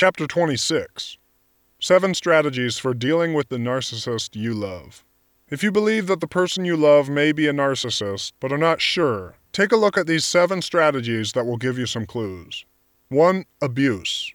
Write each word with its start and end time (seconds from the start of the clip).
Chapter 0.00 0.26
26 0.26 1.18
Seven 1.78 2.14
Strategies 2.14 2.78
for 2.78 2.94
Dealing 2.94 3.34
with 3.34 3.50
the 3.50 3.58
Narcissist 3.58 4.34
You 4.34 4.54
Love. 4.54 5.04
If 5.50 5.62
you 5.62 5.70
believe 5.70 6.06
that 6.06 6.20
the 6.20 6.26
person 6.26 6.64
you 6.64 6.74
love 6.74 7.10
may 7.10 7.32
be 7.32 7.46
a 7.46 7.52
narcissist, 7.52 8.32
but 8.40 8.50
are 8.50 8.56
not 8.56 8.80
sure, 8.80 9.34
take 9.52 9.72
a 9.72 9.76
look 9.76 9.98
at 9.98 10.06
these 10.06 10.24
seven 10.24 10.62
strategies 10.62 11.32
that 11.32 11.44
will 11.44 11.58
give 11.58 11.76
you 11.76 11.84
some 11.84 12.06
clues. 12.06 12.64
1. 13.10 13.44
Abuse. 13.60 14.32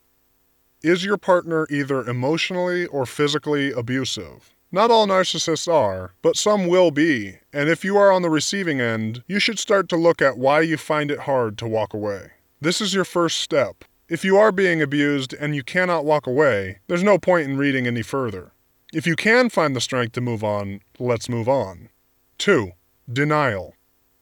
Is 0.83 1.03
your 1.03 1.17
partner 1.17 1.65
either 1.71 2.07
emotionally 2.07 2.85
or 2.85 3.07
physically 3.07 3.71
abusive? 3.71 4.53
Not 4.71 4.91
all 4.91 5.07
narcissists 5.07 5.67
are, 5.67 6.13
but 6.21 6.37
some 6.37 6.67
will 6.67 6.91
be, 6.91 7.39
and 7.51 7.69
if 7.69 7.83
you 7.83 7.97
are 7.97 8.11
on 8.11 8.21
the 8.21 8.29
receiving 8.29 8.79
end, 8.79 9.23
you 9.25 9.39
should 9.39 9.57
start 9.57 9.89
to 9.89 9.97
look 9.97 10.21
at 10.21 10.37
why 10.37 10.61
you 10.61 10.77
find 10.77 11.09
it 11.09 11.21
hard 11.21 11.57
to 11.57 11.67
walk 11.67 11.95
away. 11.95 12.33
This 12.61 12.81
is 12.81 12.93
your 12.93 13.03
first 13.03 13.39
step. 13.39 13.83
If 14.07 14.23
you 14.23 14.37
are 14.37 14.51
being 14.51 14.83
abused 14.83 15.33
and 15.33 15.55
you 15.55 15.63
cannot 15.63 16.05
walk 16.05 16.27
away, 16.27 16.77
there's 16.85 17.01
no 17.01 17.17
point 17.17 17.49
in 17.49 17.57
reading 17.57 17.87
any 17.87 18.03
further. 18.03 18.51
If 18.93 19.07
you 19.07 19.15
can 19.15 19.49
find 19.49 19.75
the 19.75 19.81
strength 19.81 20.11
to 20.11 20.21
move 20.21 20.43
on, 20.43 20.81
let's 20.99 21.27
move 21.27 21.49
on. 21.49 21.89
2. 22.37 22.73
Denial. 23.11 23.73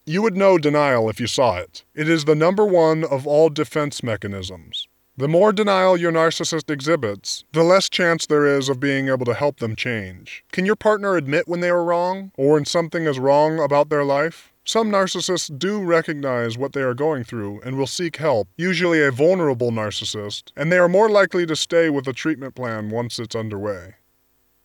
You 0.06 0.22
would 0.22 0.38
know 0.38 0.56
denial 0.56 1.10
if 1.10 1.20
you 1.20 1.26
saw 1.26 1.58
it. 1.58 1.84
It 1.94 2.08
is 2.08 2.24
the 2.24 2.34
number 2.34 2.64
one 2.64 3.04
of 3.04 3.26
all 3.26 3.50
defense 3.50 4.02
mechanisms. 4.02 4.88
The 5.18 5.28
more 5.28 5.52
denial 5.52 5.98
your 5.98 6.12
narcissist 6.12 6.70
exhibits, 6.70 7.44
the 7.52 7.62
less 7.62 7.90
chance 7.90 8.24
there 8.24 8.46
is 8.46 8.70
of 8.70 8.80
being 8.80 9.08
able 9.08 9.26
to 9.26 9.34
help 9.34 9.58
them 9.58 9.76
change. 9.76 10.46
Can 10.50 10.64
your 10.64 10.76
partner 10.76 11.14
admit 11.14 11.46
when 11.46 11.60
they 11.60 11.68
are 11.68 11.84
wrong, 11.84 12.32
or 12.38 12.54
when 12.54 12.64
something 12.64 13.04
is 13.04 13.18
wrong 13.18 13.58
about 13.60 13.90
their 13.90 14.02
life? 14.02 14.53
Some 14.66 14.90
narcissists 14.90 15.58
do 15.58 15.82
recognize 15.82 16.56
what 16.56 16.72
they 16.72 16.80
are 16.80 16.94
going 16.94 17.22
through 17.22 17.60
and 17.60 17.76
will 17.76 17.86
seek 17.86 18.16
help, 18.16 18.48
usually 18.56 19.02
a 19.02 19.10
vulnerable 19.10 19.70
narcissist, 19.70 20.52
and 20.56 20.72
they 20.72 20.78
are 20.78 20.88
more 20.88 21.10
likely 21.10 21.44
to 21.44 21.54
stay 21.54 21.90
with 21.90 22.06
the 22.06 22.14
treatment 22.14 22.54
plan 22.54 22.88
once 22.88 23.18
it's 23.18 23.36
underway. 23.36 23.96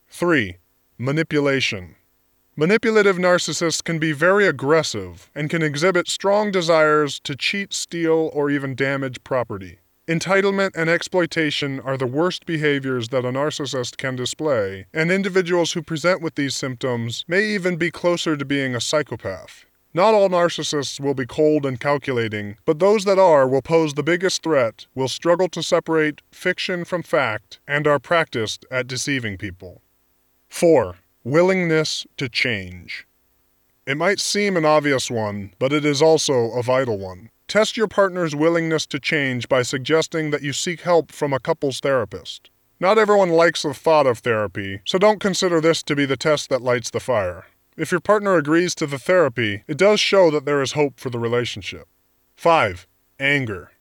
3. 0.07 0.55
Manipulation. 0.97 1.95
Manipulative 2.55 3.17
narcissists 3.17 3.83
can 3.83 3.99
be 3.99 4.13
very 4.13 4.47
aggressive 4.47 5.29
and 5.35 5.49
can 5.49 5.61
exhibit 5.61 6.07
strong 6.07 6.49
desires 6.49 7.19
to 7.19 7.35
cheat, 7.35 7.73
steal, 7.73 8.29
or 8.33 8.49
even 8.49 8.75
damage 8.75 9.21
property. 9.25 9.79
Entitlement 10.07 10.71
and 10.75 10.89
exploitation 10.89 11.79
are 11.81 11.97
the 11.97 12.07
worst 12.07 12.45
behaviors 12.45 13.09
that 13.09 13.25
a 13.25 13.31
narcissist 13.31 13.97
can 13.97 14.15
display, 14.15 14.87
and 14.93 15.11
individuals 15.11 15.73
who 15.73 15.81
present 15.81 16.21
with 16.21 16.35
these 16.35 16.55
symptoms 16.55 17.25
may 17.27 17.43
even 17.43 17.75
be 17.75 17.91
closer 17.91 18.37
to 18.37 18.45
being 18.45 18.73
a 18.75 18.81
psychopath. 18.81 19.65
Not 19.93 20.13
all 20.13 20.29
narcissists 20.29 20.99
will 20.99 21.15
be 21.15 21.25
cold 21.25 21.65
and 21.65 21.79
calculating, 21.79 22.57
but 22.63 22.77
those 22.77 23.05
that 23.05 23.17
are 23.17 23.47
will 23.47 23.63
pose 23.63 23.95
the 23.95 24.03
biggest 24.03 24.43
threat, 24.43 24.85
will 24.93 25.07
struggle 25.07 25.49
to 25.49 25.63
separate 25.63 26.21
fiction 26.31 26.85
from 26.85 27.01
fact, 27.01 27.59
and 27.67 27.87
are 27.87 27.97
practiced 27.97 28.65
at 28.69 28.85
deceiving 28.85 29.35
people. 29.35 29.81
4. 30.47 30.97
Willingness 31.23 32.05
to 32.17 32.29
change. 32.29 33.07
It 33.87 33.97
might 33.97 34.19
seem 34.19 34.55
an 34.55 34.65
obvious 34.65 35.09
one, 35.09 35.53
but 35.57 35.73
it 35.73 35.83
is 35.83 36.03
also 36.03 36.51
a 36.51 36.61
vital 36.61 36.99
one. 36.99 37.31
Test 37.47 37.75
your 37.75 37.87
partner's 37.87 38.35
willingness 38.35 38.85
to 38.85 38.99
change 38.99 39.49
by 39.49 39.63
suggesting 39.63 40.29
that 40.29 40.43
you 40.43 40.53
seek 40.53 40.81
help 40.81 41.11
from 41.11 41.33
a 41.33 41.39
couples 41.39 41.79
therapist. 41.79 42.51
Not 42.79 42.99
everyone 42.99 43.29
likes 43.29 43.63
the 43.63 43.73
thought 43.73 44.05
of 44.05 44.19
therapy, 44.19 44.81
so 44.85 44.99
don't 44.99 45.19
consider 45.19 45.59
this 45.59 45.81
to 45.83 45.95
be 45.95 46.05
the 46.05 46.15
test 46.15 46.49
that 46.49 46.61
lights 46.61 46.91
the 46.91 46.99
fire. 46.99 47.47
If 47.79 47.93
your 47.93 48.01
partner 48.01 48.35
agrees 48.35 48.75
to 48.75 48.85
the 48.85 48.99
therapy, 48.99 49.63
it 49.65 49.77
does 49.77 50.01
show 50.01 50.29
that 50.31 50.43
there 50.43 50.61
is 50.61 50.73
hope 50.73 50.99
for 50.99 51.09
the 51.09 51.17
relationship. 51.17 51.87
5. 52.35 52.85
Anger. 53.21 53.71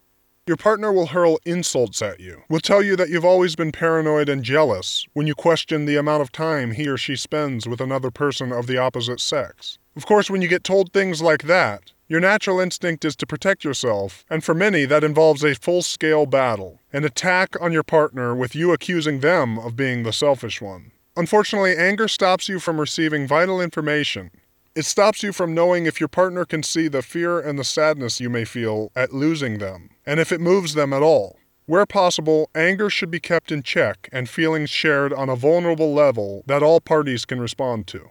Your 0.47 0.57
partner 0.57 0.93
will 0.93 1.09
hurl 1.09 1.41
insults 1.45 2.01
at 2.01 2.21
you, 2.21 2.45
will 2.49 2.61
tell 2.61 2.81
you 2.81 2.95
that 2.95 3.09
you've 3.09 3.25
always 3.25 3.57
been 3.57 3.73
paranoid 3.73 4.29
and 4.29 4.45
jealous 4.45 5.05
when 5.15 5.27
you 5.27 5.35
question 5.35 5.85
the 5.85 5.97
amount 5.97 6.23
of 6.23 6.31
time 6.31 6.71
he 6.71 6.87
or 6.87 6.97
she 6.97 7.17
spends 7.17 7.67
with 7.67 7.81
another 7.81 8.13
person 8.13 8.53
of 8.53 8.69
the 8.69 8.79
opposite 8.79 9.19
sex. 9.19 9.81
Of 9.97 10.07
course, 10.07 10.31
when 10.31 10.43
you 10.43 10.49
get 10.49 10.63
told 10.63 10.93
things 10.93 11.21
like 11.21 11.43
that, 11.43 11.91
your 12.07 12.21
natural 12.21 12.61
instinct 12.61 13.05
is 13.05 13.17
to 13.17 13.27
protect 13.27 13.65
yourself, 13.65 14.25
and 14.31 14.45
for 14.45 14.55
many, 14.55 14.85
that 14.85 15.03
involves 15.03 15.43
a 15.43 15.57
full 15.57 15.83
scale 15.83 16.25
battle, 16.25 16.79
an 16.93 17.03
attack 17.05 17.61
on 17.61 17.73
your 17.73 17.83
partner 17.83 18.33
with 18.33 18.55
you 18.55 18.73
accusing 18.73 19.19
them 19.19 19.59
of 19.59 19.75
being 19.75 20.05
the 20.05 20.13
selfish 20.13 20.63
one. 20.63 20.93
Unfortunately, 21.19 21.77
anger 21.77 22.07
stops 22.07 22.49
you 22.49 22.61
from 22.61 22.79
receiving 22.79 23.27
vital 23.27 23.61
information, 23.61 24.31
it 24.77 24.85
stops 24.85 25.21
you 25.21 25.33
from 25.33 25.53
knowing 25.53 25.85
if 25.85 25.99
your 25.99 26.07
partner 26.07 26.45
can 26.45 26.63
see 26.63 26.87
the 26.87 27.03
fear 27.03 27.41
and 27.41 27.59
the 27.59 27.65
sadness 27.65 28.21
you 28.21 28.31
may 28.31 28.45
feel 28.45 28.93
at 28.95 29.13
losing 29.13 29.59
them, 29.59 29.91
and 30.07 30.21
if 30.21 30.31
it 30.31 30.41
moves 30.41 30.75
them 30.75 30.93
at 30.93 31.03
all. 31.03 31.37
Where 31.67 31.87
possible, 31.87 32.51
anger 32.55 32.89
should 32.89 33.11
be 33.11 33.19
kept 33.19 33.51
in 33.51 33.65
check 33.65 34.09
and 34.13 34.31
feelings 34.31 34.71
shared 34.71 35.13
on 35.13 35.29
a 35.29 35.35
vulnerable 35.35 35.93
level 35.93 36.45
that 36.47 36.63
all 36.63 36.81
parties 36.81 37.25
can 37.25 37.41
respond 37.41 37.89
to. 37.89 38.11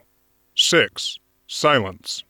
6. 0.56 1.18
Silence. 1.48 2.26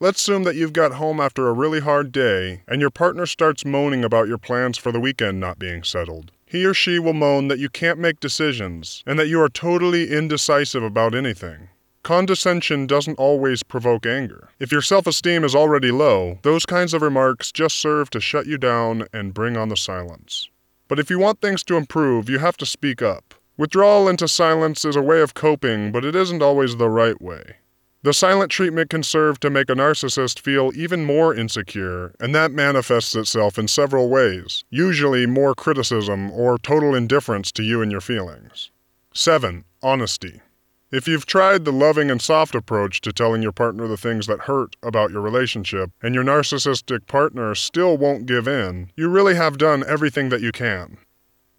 Let's 0.00 0.22
assume 0.22 0.44
that 0.44 0.56
you've 0.56 0.72
got 0.72 0.92
home 0.92 1.20
after 1.20 1.48
a 1.48 1.52
really 1.52 1.80
hard 1.80 2.12
day 2.12 2.62
and 2.66 2.80
your 2.80 2.88
partner 2.88 3.26
starts 3.26 3.66
moaning 3.66 4.02
about 4.02 4.28
your 4.28 4.38
plans 4.38 4.78
for 4.78 4.90
the 4.90 5.00
weekend 5.00 5.38
not 5.38 5.58
being 5.58 5.84
settled. 5.84 6.32
He 6.46 6.64
or 6.64 6.74
she 6.74 6.98
will 6.98 7.14
moan 7.14 7.48
that 7.48 7.58
you 7.58 7.68
can't 7.68 7.98
make 7.98 8.20
decisions 8.20 9.02
and 9.06 9.18
that 9.18 9.28
you 9.28 9.40
are 9.40 9.48
totally 9.48 10.10
indecisive 10.10 10.82
about 10.82 11.14
anything. 11.14 11.68
Condescension 12.02 12.86
doesn't 12.86 13.18
always 13.18 13.62
provoke 13.62 14.04
anger. 14.04 14.50
If 14.60 14.70
your 14.70 14.82
self 14.82 15.06
esteem 15.06 15.42
is 15.42 15.54
already 15.54 15.90
low, 15.90 16.38
those 16.42 16.66
kinds 16.66 16.92
of 16.92 17.00
remarks 17.00 17.50
just 17.50 17.76
serve 17.76 18.10
to 18.10 18.20
shut 18.20 18.46
you 18.46 18.58
down 18.58 19.06
and 19.12 19.32
bring 19.32 19.56
on 19.56 19.70
the 19.70 19.76
silence. 19.76 20.50
But 20.86 20.98
if 20.98 21.08
you 21.08 21.18
want 21.18 21.40
things 21.40 21.64
to 21.64 21.76
improve, 21.76 22.28
you 22.28 22.40
have 22.40 22.58
to 22.58 22.66
speak 22.66 23.00
up. 23.00 23.34
Withdrawal 23.56 24.08
into 24.08 24.28
silence 24.28 24.84
is 24.84 24.96
a 24.96 25.02
way 25.02 25.22
of 25.22 25.32
coping, 25.32 25.92
but 25.92 26.04
it 26.04 26.14
isn't 26.14 26.42
always 26.42 26.76
the 26.76 26.90
right 26.90 27.20
way. 27.22 27.56
The 28.04 28.12
silent 28.12 28.50
treatment 28.50 28.90
can 28.90 29.02
serve 29.02 29.40
to 29.40 29.48
make 29.48 29.70
a 29.70 29.74
narcissist 29.74 30.38
feel 30.38 30.72
even 30.74 31.06
more 31.06 31.34
insecure, 31.34 32.14
and 32.20 32.34
that 32.34 32.52
manifests 32.52 33.14
itself 33.14 33.58
in 33.58 33.66
several 33.66 34.10
ways, 34.10 34.62
usually 34.68 35.24
more 35.24 35.54
criticism 35.54 36.30
or 36.30 36.58
total 36.58 36.94
indifference 36.94 37.50
to 37.52 37.62
you 37.62 37.80
and 37.80 37.90
your 37.90 38.02
feelings. 38.02 38.70
7. 39.14 39.64
Honesty. 39.82 40.42
If 40.92 41.08
you've 41.08 41.24
tried 41.24 41.64
the 41.64 41.72
loving 41.72 42.10
and 42.10 42.20
soft 42.20 42.54
approach 42.54 43.00
to 43.00 43.12
telling 43.12 43.40
your 43.40 43.52
partner 43.52 43.88
the 43.88 43.96
things 43.96 44.26
that 44.26 44.40
hurt 44.40 44.76
about 44.82 45.10
your 45.10 45.22
relationship, 45.22 45.90
and 46.02 46.14
your 46.14 46.24
narcissistic 46.24 47.06
partner 47.06 47.54
still 47.54 47.96
won't 47.96 48.26
give 48.26 48.46
in, 48.46 48.90
you 48.96 49.08
really 49.08 49.34
have 49.34 49.56
done 49.56 49.82
everything 49.88 50.28
that 50.28 50.42
you 50.42 50.52
can. 50.52 50.98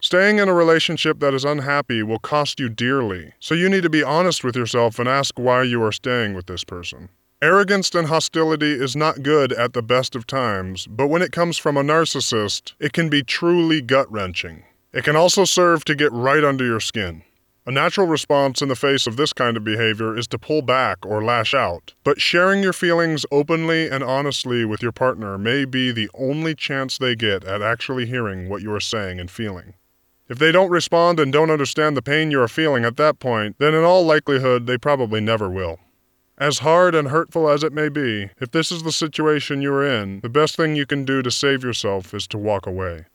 Staying 0.06 0.38
in 0.38 0.48
a 0.48 0.54
relationship 0.54 1.20
that 1.20 1.34
is 1.34 1.44
unhappy 1.44 2.04
will 2.04 2.20
cost 2.20 2.60
you 2.60 2.70
dearly, 2.70 3.34
so 3.40 3.56
you 3.56 3.68
need 3.68 3.82
to 3.82 3.90
be 3.90 4.04
honest 4.04 4.44
with 4.44 4.56
yourself 4.56 5.00
and 5.00 5.10
ask 5.10 5.40
why 5.40 5.64
you 5.64 5.82
are 5.82 5.92
staying 5.92 6.36
with 6.36 6.46
this 6.46 6.64
person. 6.64 7.10
Arrogance 7.42 7.90
and 7.96 8.08
hostility 8.08 8.72
is 8.74 8.96
not 8.96 9.24
good 9.24 9.52
at 9.52 9.74
the 9.74 9.82
best 9.82 10.16
of 10.16 10.28
times, 10.28 10.86
but 10.86 11.08
when 11.08 11.24
it 11.24 11.32
comes 11.32 11.58
from 11.58 11.76
a 11.76 11.82
narcissist, 11.82 12.74
it 12.80 12.94
can 12.94 13.10
be 13.10 13.24
truly 13.24 13.82
gut 13.82 14.06
wrenching. 14.12 14.64
It 14.94 15.04
can 15.04 15.16
also 15.16 15.44
serve 15.44 15.84
to 15.86 15.96
get 15.96 16.12
right 16.12 16.44
under 16.44 16.64
your 16.64 16.80
skin. 16.80 17.24
A 17.66 17.72
natural 17.72 18.06
response 18.06 18.62
in 18.62 18.68
the 18.68 18.76
face 18.76 19.08
of 19.08 19.18
this 19.18 19.34
kind 19.34 19.58
of 19.58 19.64
behavior 19.64 20.16
is 20.16 20.28
to 20.28 20.38
pull 20.38 20.62
back 20.62 21.04
or 21.04 21.24
lash 21.24 21.56
out, 21.56 21.96
but 22.04 22.22
sharing 22.22 22.62
your 22.62 22.74
feelings 22.74 23.26
openly 23.32 23.90
and 23.90 24.04
honestly 24.04 24.66
with 24.66 24.84
your 24.84 24.92
partner 24.92 25.40
may 25.40 25.66
be 25.66 25.92
the 25.92 26.12
only 26.14 26.54
chance 26.54 27.00
they 27.00 27.16
get 27.16 27.44
at 27.44 27.64
actually 27.64 28.06
hearing 28.06 28.50
what 28.50 28.62
you 28.62 28.72
are 28.72 28.80
saying 28.80 29.20
and 29.20 29.32
feeling. 29.32 29.74
If 30.28 30.40
they 30.40 30.52
don't 30.52 30.72
respond 30.72 31.20
and 31.20 31.32
don't 31.32 31.52
understand 31.52 31.96
the 31.96 32.02
pain 32.02 32.32
you 32.32 32.42
are 32.42 32.48
feeling 32.48 32.84
at 32.84 32.98
that 32.98 33.20
point, 33.20 33.58
then 33.60 33.76
in 33.76 33.84
all 33.84 34.04
likelihood 34.04 34.66
they 34.66 34.78
probably 34.78 35.22
never 35.22 35.50
will. 35.50 35.78
As 36.38 36.60
hard 36.60 36.96
and 36.96 37.10
hurtful 37.10 37.48
as 37.48 37.64
it 37.64 37.72
may 37.72 37.90
be, 37.90 38.30
if 38.42 38.52
this 38.52 38.72
is 38.72 38.84
the 38.84 38.92
situation 38.92 39.62
you 39.62 39.72
are 39.72 39.86
in, 39.86 40.20
the 40.22 40.30
best 40.30 40.56
thing 40.56 40.76
you 40.76 40.86
can 40.86 41.06
do 41.06 41.22
to 41.22 41.32
save 41.32 41.64
yourself 41.64 42.14
is 42.14 42.28
to 42.28 42.38
walk 42.38 42.66
away. 42.66 43.06